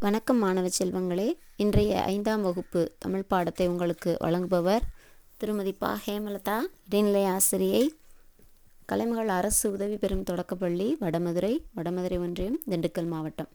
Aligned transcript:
வணக்கம் 0.00 0.38
மாணவ 0.38 0.68
செல்வங்களே. 0.78 1.32
இன்றைய 1.56 2.02
ஐந்தாம் 2.02 2.42
வகுப்பு 2.42 2.94
தமிழ் 2.98 3.22
பாடத்தை 3.22 3.68
உங்களுக்கு 3.68 4.16
வழங்குபவர் 4.20 4.80
திருமதி 5.36 5.72
பா. 5.72 6.00
ஹேமலதா 6.06 6.58
இடைநிலை 6.86 7.24
ஆசிரியை 7.24 7.94
கலைமகள் 8.86 9.28
அரசு 9.28 9.72
உதவி 9.72 9.96
பெறும் 9.96 10.22
தொடக்கப்பள்ளி 10.22 10.96
வடமதுரை 11.00 11.58
வடமதுரை 11.76 12.18
ஒன்றியம் 12.18 12.60
திண்டுக்கல் 12.70 13.06
மாவட்டம். 13.06 13.48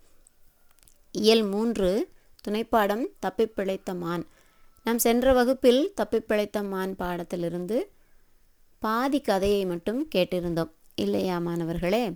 இயல் 1.12 1.44
மூன்று 1.44 2.10
துணைப்பாடம் 2.48 3.06
தப்பிப் 3.20 3.56
பிழைத்த 3.56 3.94
மான். 3.94 4.28
நாம் 4.84 5.00
சென்ற 5.00 5.34
வகுப்பில் 5.34 5.92
தப்பிப் 5.96 6.28
பிழைத்த 6.28 6.64
மான் 6.64 6.96
பாடத்திலிருந்து 6.96 7.90
பாதி 8.80 9.22
கதையை 9.22 9.66
மட்டும் 9.66 10.08
கேட்டிருந்தோம். 10.16 10.72
இல்லையா 10.96 11.40
மாணவர்களே? 11.40 12.14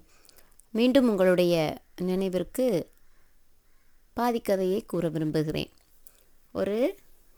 மீண்டும் 0.72 1.10
உங்களுடைய 1.10 1.78
நினைவிற்கு 2.02 2.90
பாதி 4.20 4.40
கதையை 4.40 4.84
கூற 4.86 5.10
விரும்புகிறேன். 5.10 5.70
ஒரு 6.54 6.96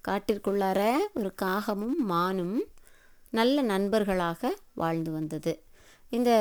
காட்டிற்குள்ளார 0.08 0.94
ஒரு 1.14 1.34
காகமும் 1.42 1.98
மானும் 2.04 2.64
நல்ல 3.32 3.62
நண்பர்களாக 3.62 4.56
வாழ்ந்து 4.74 5.12
வந்தது. 5.12 5.64
இந்த 6.10 6.32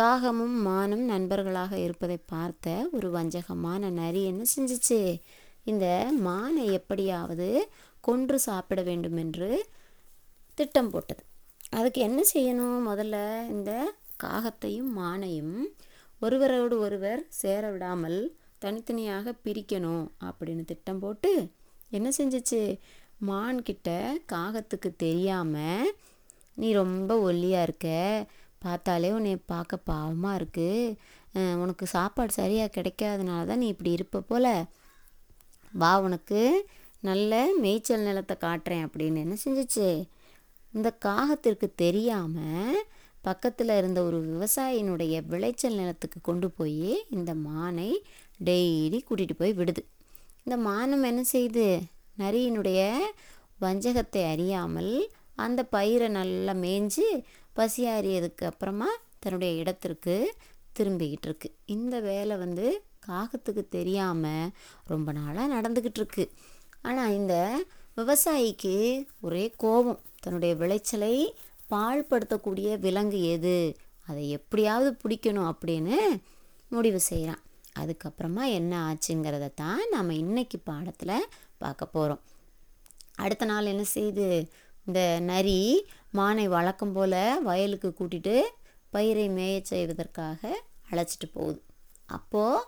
காகமும் 0.00 0.56
மானும் 0.62 1.04
நண்பர்களாக 1.04 1.78
இருப்பதை 1.78 2.18
பார்த்த 2.26 2.88
ஒரு 2.92 3.10
வஞ்சகமான 3.10 3.90
நரி 3.90 4.24
என்ன 4.24 4.42
செஞ்சிச்சு? 4.56 5.20
இந்த 5.64 6.12
மானை 6.24 6.72
எப்படியாவது 6.72 7.68
கொன்று 8.00 8.38
சாப்பிட 8.38 8.82
வேண்டும் 8.82 9.16
என்று 9.16 9.66
திட்டம் 10.54 10.90
போட்டது. 10.90 11.22
அதுக்கு 11.70 12.00
என்ன 12.00 12.20
செய்யணும்? 12.34 12.80
முதல்ல 12.90 13.16
இந்த 13.48 13.92
காகத்தையும் 14.22 14.90
மானையும் 14.96 15.56
ஒருவரோடு 16.20 16.78
ஒருவர் 16.78 17.26
சேர 17.28 17.70
விடாமல் 17.70 18.20
தனித்தனியாக 18.62 19.34
பிரிக்கணும் 19.44 20.04
அப்படின்னு 20.28 20.64
திட்டம் 20.70 21.00
போட்டு 21.04 21.32
என்ன 21.96 22.08
செஞ்சிச்சு? 22.18 22.62
மான்கிட்ட 23.28 23.88
காகத்துக்கு 24.32 24.90
தெரியாமல் 25.04 25.90
நீ 26.60 26.68
ரொம்ப 26.82 27.10
ஒல்லியாக 27.28 27.66
இருக்க. 27.66 27.88
பார்த்தாலே 28.64 29.10
உன்னை 29.16 29.34
பார்க்க 29.52 29.88
பாவமாக 29.90 30.38
இருக்குது 30.40 31.48
உனக்கு 31.62 31.84
சாப்பாடு 31.96 32.32
சரியாக 32.40 32.74
கிடைக்காதனால 32.76 33.46
தான் 33.50 33.60
நீ 33.62 33.66
இப்படி 33.74 33.90
இருப்ப 33.98 34.24
போல. 34.30 34.46
வா 35.72 35.92
உனக்கு 36.06 36.40
நல்ல 37.08 37.32
மேய்ச்சல் 37.64 38.06
நிலத்தை 38.08 38.36
காட்டுறேன். 38.46 38.86
அப்படின்னு 38.86 39.24
என்ன 39.24 39.36
செஞ்சிச்சு? 39.44 39.88
இந்த 40.74 40.88
காகத்திற்கு 41.06 41.66
தெரியாமல் 41.84 42.80
பக்கத்தில் 43.24 43.72
இருந்த 43.78 44.00
ஒரு 44.08 44.18
விவசாயினுடைய 44.28 45.14
விளைச்சல் 45.32 45.78
நிலத்துக்கு 45.80 46.18
கொண்டு 46.28 46.48
போய் 46.58 46.90
இந்த 47.16 47.30
மானை 47.46 47.90
டெய்லி 48.44 48.98
கூட்டிகிட்டு 49.08 49.36
போய் 49.38 49.58
விடுது. 49.60 49.82
இந்த 50.44 50.56
மானம் 50.56 51.02
என்ன 51.02 51.22
செய்யுது 51.32 51.66
நரியினுடைய 52.18 52.80
வஞ்சகத்தை 53.60 54.22
அறியாமல் 54.32 54.94
அந்த 55.36 55.60
பயிரை 55.64 56.08
நல்லா 56.08 56.52
மேய்ஞ்சு 56.52 57.06
பசியாறியதுக்கு 57.56 58.44
அப்புறமா 58.44 58.88
தன்னுடைய 59.18 59.52
இடத்திற்கு 59.54 60.14
திரும்பிக்கிட்டு 60.78 61.28
இருக்கு. 61.28 61.48
இந்த 61.66 62.00
வேலை 62.00 62.36
வந்து 62.36 62.66
காகத்துக்கு 63.06 63.62
தெரியாமல் 63.68 64.50
ரொம்ப 64.86 65.12
நாளாக 65.12 65.52
நடந்துக்கிட்டு 65.54 66.00
இருக்கு. 66.02 66.24
ஆனால் 66.82 67.14
இந்த 67.14 67.34
விவசாயிக்கு 67.96 68.74
ஒரே 69.20 69.44
கோபம். 69.56 70.00
தன்னுடைய 70.20 70.54
விளைச்சலை 70.54 71.14
பாழ்படுத்தக்கூடிய 71.70 72.78
விலங்கு 72.78 73.20
எது? 73.34 73.56
அதை 74.06 74.30
எப்படியாவது 74.30 74.90
பிடிக்கணும் 75.02 75.50
அப்படின்னு 75.52 75.96
முடிவு 76.68 77.00
செய்கிறான் 77.00 77.42
அதுக்கப்புறமா 77.76 78.44
என்ன 78.50 78.72
ஆச்சுங்கிறத 78.88 79.46
தான் 79.54 79.82
நம்ம 79.90 80.14
இன்னைக்கு 80.14 80.58
பாடத்தில் 80.58 81.28
பார்க்க 81.58 81.86
போகிறோம் 81.86 82.22
அடுத்த 83.16 83.44
நாள் 83.44 83.64
என்ன 83.64 83.84
செய்யுது 83.94 84.26
இந்த 84.86 85.00
நரி 85.20 85.58
மானை 86.14 86.44
வழக்கம் 86.48 86.92
போல் 86.92 87.20
வயலுக்கு 87.44 87.88
கூட்டிகிட்டு 87.90 88.36
பயிரை 88.90 89.26
மேய 89.28 89.56
செய்வதற்காக 89.62 90.40
அழைச்சிட்டு 90.90 91.28
போகுது. 91.32 91.60
அப்போது 92.06 92.66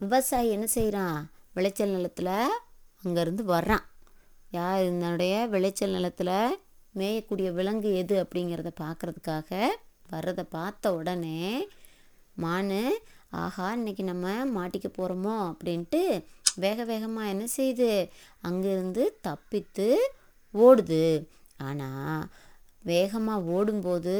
விவசாயி 0.00 0.50
என்ன 0.50 0.66
செய்கிறான் 0.66 1.18
விளைச்சல் 1.54 1.94
நிலத்தில் 1.94 2.34
அங்கேருந்து 3.04 3.44
வர்றான். 3.44 3.86
யார் 4.50 4.84
இதனுடைய 4.84 5.34
விளைச்சல் 5.46 5.90
நிலத்தில் 5.90 6.58
மேயக்கூடிய 6.94 7.48
விலங்கு 7.52 7.90
எது 7.94 8.14
அப்படிங்கிறத 8.24 8.70
பார்க்குறதுக்காக 8.84 9.50
வர்றதை 10.10 10.44
பார்த்த 10.44 10.94
உடனே 10.94 11.68
மான் 12.36 12.72
ஆஹா 13.32 13.66
இன்னைக்கு 13.72 14.02
நம்ம 14.02 14.28
மாட்டிக்க 14.54 14.88
போகிறோமோ 14.96 15.34
அப்படின்ட்டு 15.50 16.00
வேக 16.64 16.84
வேகமாக 16.84 17.32
என்ன 17.32 17.44
செய்யுது 17.56 17.90
அங்கேருந்து 18.48 19.02
தப்பித்து 19.26 19.86
ஓடுது. 20.54 21.04
ஆனால் 21.66 22.24
வேகமாக 22.84 23.46
ஓடும்போது 23.56 24.16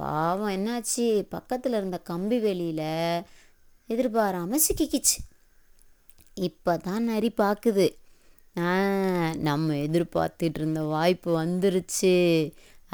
பாவம் 0.00 0.54
என்னாச்சு? 0.56 1.06
பக்கத்தில் 1.34 1.76
இருந்த 1.78 1.98
கம்பி 2.10 2.38
வெளியில் 2.46 3.24
எதிர்பாராமல் 3.88 4.64
சிக்கிக்கிச்சு. 4.66 5.18
இப்போ 6.48 6.72
தான் 6.86 7.08
நரி 7.10 7.32
பார்க்குது 7.42 7.88
நம்ம 9.48 9.74
எதிர்பார்த்துட்டு 9.86 10.58
இருந்த 10.60 10.80
வாய்ப்பு 10.94 11.30
வந்துருச்சு 11.42 12.16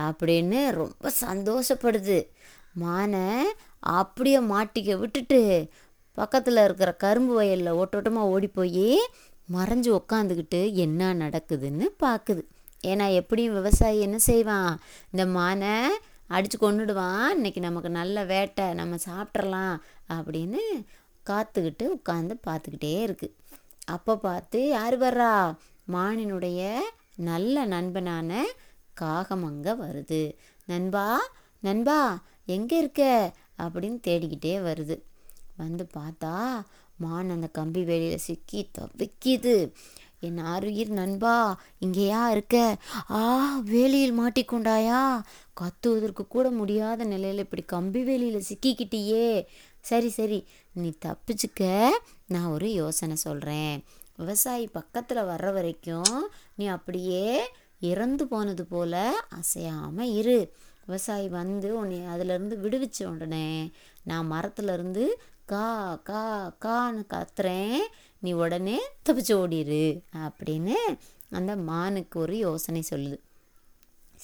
அப்படின்னு 0.07 0.61
ரொம்ப 0.83 1.11
சந்தோஷப்படுது. 1.27 2.19
மானை 2.83 3.27
அப்படியே 3.83 4.41
மாட்டிக்க 4.41 4.99
விட்டுட்டு 4.99 5.71
பக்கத்தில் 6.15 6.65
இருக்கிற 6.65 6.93
கரும்பு 6.93 7.35
வயலில் 7.35 7.77
ஓட்டோட்டமாக 7.77 8.27
ஓடி 8.27 8.49
போய் 8.49 8.99
மறைஞ்சு 9.53 9.91
உக்காந்துக்கிட்டு 10.01 10.75
என்ன 10.75 11.15
நடக்குதுன்னு 11.15 11.87
பார்க்குது 11.99 12.43
ஏன்னா 12.85 13.15
எப்படியும் 13.15 13.55
விவசாயி 13.55 14.01
என்ன 14.01 14.19
செய்வான்? 14.19 14.79
இந்த 15.11 15.27
மானை 15.27 15.75
அடித்து 16.27 16.57
கொண்டுடுவான் 16.59 17.29
இன்னைக்கு 17.29 17.61
நமக்கு 17.61 17.91
நல்ல 17.91 18.25
வேட்டை 18.25 18.75
நம்ம 18.75 18.97
சாப்பிட்றலாம் 19.07 19.77
அப்படின்னு 20.09 20.63
காத்துக்கிட்டு 21.27 21.85
உட்காந்து 21.97 22.35
பார்த்துக்கிட்டே 22.47 22.93
இருக்குது 23.07 23.35
அப்போ 23.85 24.17
பார்த்து 24.17 24.69
யார் 24.69 24.99
வர்றா? 24.99 25.55
மானினுடைய 25.93 26.61
நல்ல 27.17 27.67
நண்பனான 27.67 28.45
காகம் 28.95 29.45
அங்கே 29.45 29.73
வருது. 29.73 30.37
நண்பா 30.67 31.21
நண்பா 31.63 32.19
எங்கே 32.45 32.79
இருக்க? 32.79 33.33
அப்படின்னு 33.59 33.99
தேடிக்கிட்டே 34.07 34.55
வருது. 34.61 34.97
வந்து 35.57 35.87
பார்த்தா 35.97 36.65
மான் 36.97 37.31
அந்த 37.31 37.47
கம்பி 37.47 37.83
வேலியில் 37.83 38.25
சிக்கி 38.29 38.71
தவிக்கிது. 38.79 39.73
என் 40.21 40.39
ஆறுயிர் 40.39 40.89
நண்பா 40.89 41.61
இங்கேயா 41.81 42.29
இருக்க? 42.31 42.77
ஆ 43.11 43.59
வேலியில் 43.59 44.19
மாட்டிக்கொண்டாயா? 44.21 45.23
கத்துவதற்கு 45.55 46.29
கூட 46.29 46.51
முடியாத 46.51 47.05
நிலையில் 47.05 47.39
இப்படி 47.39 47.63
கம்பி 47.63 48.03
வேலியில் 48.03 48.49
சிக்கிக்கிட்டியே. 48.49 49.47
சரி 49.81 50.09
சரி 50.09 50.47
நீ 50.73 50.93
தப்பிச்சுக்க. 51.05 51.89
நான் 52.27 52.47
ஒரு 52.47 52.73
யோசனை 52.73 53.17
சொல்கிறேன் 53.17 53.85
விவசாயி 54.17 54.67
பக்கத்தில் 54.67 55.29
வர்ற 55.31 55.53
வரைக்கும் 55.53 56.29
நீ 56.55 56.67
அப்படியே 56.67 57.49
இறந்து 57.81 58.27
போனது 58.27 58.65
போல் 58.65 59.03
அசையாமல் 59.29 60.13
இரு. 60.13 60.39
விவசாயி 60.87 61.29
வந்து 61.29 61.69
உன்னை 61.81 61.99
அதிலேருந்து 62.13 62.57
விடுவிச்ச 62.65 62.99
உடனே 63.05 63.49
நான் 64.05 64.31
மரத்துலேருந்து 64.33 65.05
கா 65.53 65.67
கா 66.11 66.23
கான்னு 66.65 67.03
கத்துறேன். 67.13 67.79
நீ 68.23 68.31
உடனே 68.43 68.79
தப்பிச்சு 69.07 69.35
ஓடிடு 69.43 69.85
அப்படின்னு 70.27 70.77
அந்த 71.39 71.53
மானுக்கு 71.71 72.17
ஒரு 72.21 72.37
யோசனை 72.39 72.83
சொல்லுது. 72.91 73.19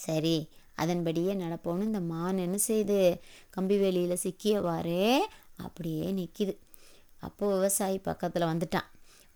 சரி 0.04 0.36
அதன்படியே 0.74 1.32
நடப்போன்னு 1.34 1.88
இந்த 1.90 2.00
மான் 2.12 2.44
என்ன 2.46 2.58
செய்யுது 2.68 3.00
கம்பி 3.50 3.76
வேலியில் 3.82 4.22
சிக்கியவாறே 4.24 5.06
அப்படியே 5.56 6.06
நிற்கிது 6.18 6.54
அப்போது 7.26 7.56
விவசாயி 7.56 7.98
பக்கத்தில் 7.98 8.50
வந்துட்டான். 8.52 8.88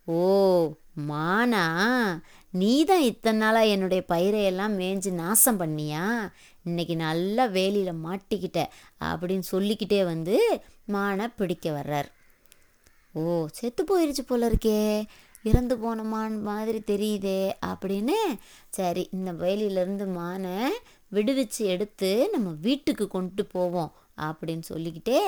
ஓ 0.08 0.16
மானா 0.96 1.64
நீ 2.52 2.84
தான் 2.84 3.00
இத்தனை 3.00 3.38
நாளாக 3.38 3.66
என்னுடைய 3.66 4.02
பயிரையெல்லாம் 4.08 4.76
மேய்ஞ்சு 4.80 5.10
நாசம் 5.12 5.60
பண்ணியா? 5.60 6.04
இன்னைக்கு 6.64 6.96
நல்லா 6.96 7.44
வேலியில் 7.46 8.02
மாட்டிக்கிட்ட 8.04 8.60
அப்படின்னு 9.00 9.46
சொல்லிக்கிட்டே 9.52 10.04
வந்து 10.04 10.36
மானை 10.94 11.26
பிடிக்க 11.36 11.70
வர்றார். 11.70 12.08
ஓ 13.14 13.22
செத்து 13.58 13.82
போயிடுச்சு 13.84 14.20
போல 14.20 14.48
இருக்கே 14.50 14.80
இறந்து 15.42 15.78
போன 15.78 16.02
மான் 16.02 16.42
மாதிரி 16.42 16.80
தெரியுதே 16.92 17.52
அப்படின்னு. 17.66 18.16
சரி 18.68 19.08
இந்த 19.12 19.32
வேலியிலேருந்து 19.32 20.06
மானை 20.18 20.56
விடுவிச்சு 21.12 21.62
எடுத்து 21.74 22.28
நம்ம 22.32 22.48
வீட்டுக்கு 22.60 23.08
கொண்டு 23.08 23.44
போவோம் 23.44 23.92
அப்படின்னு 24.22 24.64
சொல்லிக்கிட்டே 24.72 25.20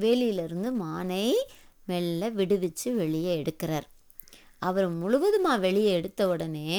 வேலியிலேருந்து 0.00 0.70
மானை 0.84 1.26
மெல்ல 1.86 2.30
விடுவிச்சு 2.30 2.88
வெளியே 2.94 3.42
எடுக்கிறார். 3.42 3.86
அவர் 4.58 4.88
முழுவதுமாக 4.88 5.58
வெளியே 5.58 5.92
எடுத்த 5.92 6.28
உடனே 6.28 6.70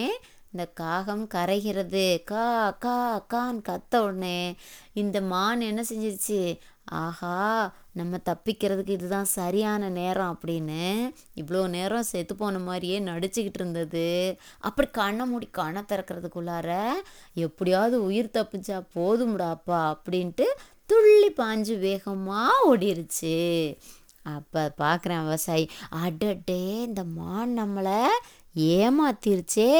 இந்த 0.53 0.65
காகம் 0.73 1.27
கரைகிறது 1.33 2.23
கா 2.23 2.71
கா 2.79 3.25
கான்னு 3.33 3.61
கத்த 3.69 4.01
உடனே 4.03 4.55
இந்த 4.93 5.21
மான் 5.21 5.61
என்ன 5.61 5.81
செஞ்சிருச்சு? 5.89 6.57
ஆஹா 7.01 7.73
நம்ம 7.91 8.17
தப்பிக்கிறதுக்கு 8.25 8.89
இதுதான் 8.89 9.29
சரியான 9.37 9.89
நேரம் 9.89 10.31
அப்படின்னு 10.33 11.11
இவ்வளோ 11.35 11.61
நேரம் 11.69 12.03
செத்து 12.03 12.35
போன 12.35 12.59
மாதிரியே 12.59 12.99
நடிச்சுக்கிட்டு 12.99 13.59
இருந்தது. 13.61 14.37
அப்படி 14.59 14.87
கண்ணை 14.89 15.25
மூடி 15.25 15.47
கண்ணை 15.51 15.83
திறக்கிறதுக்குள்ளார 15.83 16.69
எப்படியாவது 17.33 18.03
உயிர் 18.03 18.35
தப்பிச்சா 18.37 18.79
போதும்டாப்பா 18.95 19.81
அப்படின்ட்டு 19.93 20.47
துள்ளி 20.85 21.29
பாஞ்சு 21.31 21.79
வேகமாக 21.79 22.63
ஓடிருச்சு. 22.69 23.37
அப்போ 24.35 24.61
பார்க்குறேன் 24.77 25.23
விவசாயி. 25.23 25.65
அடடே 26.03 26.61
இந்த 26.87 27.03
மான் 27.17 27.53
நம்மளை 27.59 27.99
ஏமாத்திருச்சே 28.75 29.73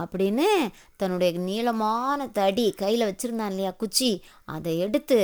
அப்படின்னு 0.00 0.48
தன்னுடைய 0.96 1.30
நீளமான 1.38 2.26
தடி 2.38 2.66
கையில் 2.72 3.08
வச்சுருந்தான் 3.08 3.52
இல்லையா 3.52 3.72
குச்சி? 3.82 4.10
அதை 4.44 4.72
எடுத்து 4.78 5.20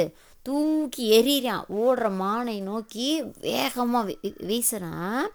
தூக்கி 0.47 1.05
எறிகிறான். 1.19 1.67
ஓடுற 1.81 2.07
மானை 2.23 2.57
நோக்கி 2.63 3.09
வேகமாக 3.41 4.15
வீசுகிறான் 4.49 5.27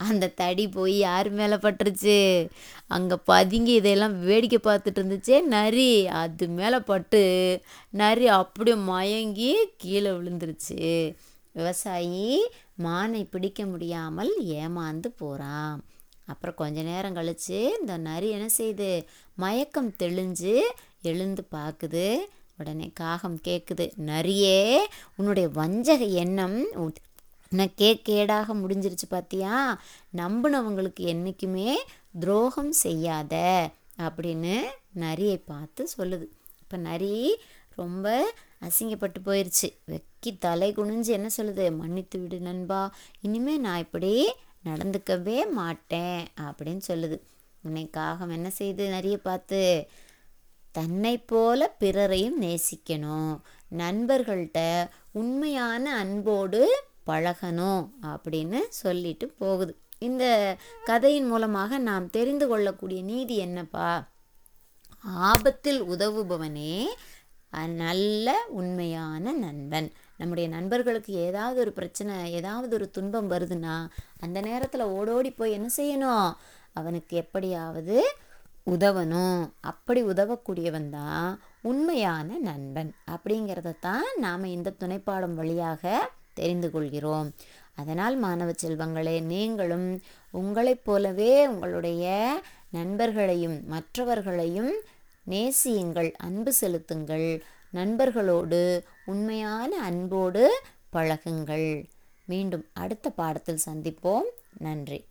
அந்த 0.00 0.24
தடி 0.40 0.64
போய் 0.68 0.96
யார் 0.98 1.28
மேலே 1.30 1.56
பட்டுருச்சு? 1.56 2.16
அங்கே 2.86 3.16
பதுங்கி 3.24 3.72
இதையெல்லாம் 3.72 4.16
வேடிக்கை 4.24 4.58
பார்த்துட்டு 4.62 5.00
இருந்துச்சே 5.02 5.36
நரி. 5.54 5.92
அது 6.22 6.46
மேலே 6.58 6.78
பட்டு 6.90 7.22
நரி 8.02 8.26
அப்படியே 8.40 8.76
மயங்கி 8.90 9.52
கீழே 9.76 10.10
விழுந்துருச்சு. 10.10 10.82
விவசாயி 11.52 12.28
மானை 12.78 13.26
பிடிக்க 13.30 13.66
முடியாமல் 13.66 14.32
ஏமாந்து 14.44 15.06
போகிறான் 15.16 15.84
அப்புறம் 16.24 16.54
கொஞ்ச 16.54 16.82
நேரம் 16.82 17.14
கழித்து 17.14 17.76
இந்த 17.80 17.96
நரி 17.96 18.28
என்ன 18.28 18.48
செய்யுது 18.58 19.04
மயக்கம் 19.34 19.92
தெளிஞ்சு 19.98 20.60
எழுந்து 21.02 21.48
பார்க்குது 21.50 22.18
உடனே 22.56 22.90
காகம் 22.94 23.40
கேட்குது 23.44 23.92
நரியே 24.06 24.78
உன்னுடைய 25.16 25.48
வஞ்சக 25.48 26.04
எண்ணம் 26.04 26.58
உனக்கே 27.52 28.02
கேடாக 28.08 28.54
முடிஞ்சிருச்சு 28.54 29.06
பார்த்தியா 29.10 29.56
நம்பினவங்களுக்கு 30.16 31.02
என்றைக்குமே 31.06 31.76
துரோகம் 32.20 32.72
செய்யாத 32.72 33.34
அப்படின்னு 33.98 34.60
நரியை 34.94 35.36
பார்த்து 35.36 35.88
சொல்லுது. 35.98 36.26
இப்போ 36.60 36.76
நரி 36.76 37.36
ரொம்ப 37.76 38.32
அசிங்கப்பட்டு 38.60 39.20
போயிடுச்சு 39.24 39.68
வெக்கி 39.86 40.30
தலை 40.38 40.72
குனிஞ்சு 40.72 41.12
என்ன 41.18 41.28
சொல்லுது? 41.36 41.76
மன்னித்து 41.76 42.18
விடு 42.18 42.40
நண்பா. 42.40 42.94
இனிமேல் 43.20 43.60
நான் 43.60 43.78
இப்படி 43.78 44.32
நடந்துக்கவே 44.64 45.50
மாட்டேன் 45.50 46.26
அப்படின்னு 46.40 46.80
சொல்லுது. 46.88 47.18
உன்னை 47.62 47.90
காகம் 47.90 48.30
என்ன 48.30 48.50
செய்யுது 48.58 48.88
நிறைய 48.88 49.18
பார்த்து 49.18 49.88
தன்னை 50.72 51.18
போல 51.18 51.76
பிறரையும் 51.80 52.40
நேசிக்கணும். 52.40 53.40
நண்பர்கள்ட்ட 53.76 54.88
உண்மையான 55.12 55.98
அன்போடு 55.98 56.84
பழகணும் 57.06 57.88
அப்படின்னு 58.06 58.60
சொல்லிட்டு 58.68 59.28
போகுது. 59.28 59.78
இந்த 59.98 60.56
கதையின் 60.84 61.26
மூலமாக 61.26 61.78
நாம் 61.78 62.10
தெரிந்து 62.10 62.48
கொள்ளக்கூடிய 62.48 63.02
நீதி 63.02 63.36
என்னப்பா? 63.36 64.08
ஆபத்தில் 65.00 65.82
உதவுபவனே 65.82 66.84
நல்ல 67.64 68.34
உண்மையான 68.48 69.32
நண்பன். 69.32 69.92
நம்முடைய 70.16 70.48
நண்பர்களுக்கு 70.48 71.12
ஏதாவது 71.12 71.60
ஒரு 71.60 71.72
பிரச்சனை 71.72 72.32
ஏதாவது 72.32 72.74
ஒரு 72.74 72.90
துன்பம் 72.90 73.30
வருதுன்னா 73.30 73.86
அந்த 74.20 74.40
நேரத்தில் 74.40 74.80
ஓடோடி 74.80 75.30
போய் 75.30 75.52
என்ன 75.52 75.68
செய்யணும்? 75.76 76.32
அவனுக்கு 76.72 77.16
எப்படியாவது 77.16 78.04
உதவணும். 78.66 79.50
அப்படி 79.60 80.02
உதவக்கூடியவன் 80.02 80.90
தான் 80.90 81.40
உண்மையான 81.62 82.38
நண்பன். 82.38 82.94
அப்படிங்கிறத 83.10 83.78
தான் 83.80 84.06
நாம் 84.16 84.44
இந்த 84.44 84.72
துணைப்பாடம் 84.80 85.34
வழியாக 85.34 86.10
தெரிந்து 86.34 86.70
கொள்கிறோம். 86.70 87.32
அதனால் 87.74 88.16
மாணவ 88.16 88.52
செல்வங்களே 88.62 89.22
நீங்களும் 89.22 90.00
உங்களைப் 90.30 90.84
போலவே 90.84 91.46
உங்களுடைய 91.46 92.04
நண்பர்களையும் 92.72 93.64
மற்றவர்களையும் 93.64 94.72
நேசியுங்கள் 95.26 96.14
அன்பு 96.16 96.52
செலுத்துங்கள். 96.52 97.44
நண்பர்களோடு 97.72 98.82
உண்மையான 99.04 99.82
அன்போடு 99.82 100.60
பழகுங்கள். 100.92 101.84
மீண்டும் 102.24 102.66
அடுத்த 102.72 103.10
பாடத்தில் 103.10 103.58
சந்திப்போம். 103.66 104.28
நன்றி. 104.58 105.04